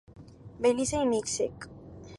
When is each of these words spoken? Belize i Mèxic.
Belize 0.63 1.03
i 1.05 1.09
Mèxic. 1.11 1.71